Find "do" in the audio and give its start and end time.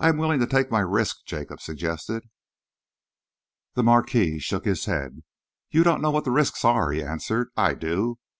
5.84-5.90, 7.74-8.18